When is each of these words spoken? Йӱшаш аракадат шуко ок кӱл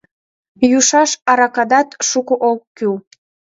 Йӱшаш 0.69 1.11
аракадат 1.31 1.89
шуко 2.09 2.35
ок 2.51 2.59
кӱл 2.77 2.93